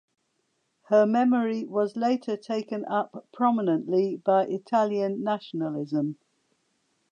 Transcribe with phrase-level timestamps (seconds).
[0.87, 6.17] Her memory was later taken up prominently by Italian nationalism.